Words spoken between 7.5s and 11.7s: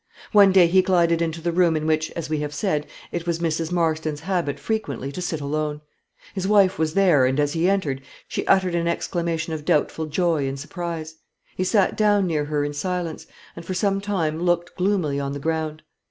he entered, she uttered an exclamation of doubtful joy and surprise. He